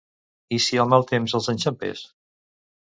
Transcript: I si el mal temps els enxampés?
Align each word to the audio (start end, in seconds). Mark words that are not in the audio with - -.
I 0.57 0.59
si 0.67 0.79
el 0.85 0.89
mal 0.95 1.07
temps 1.13 1.37
els 1.41 1.53
enxampés? 1.57 2.05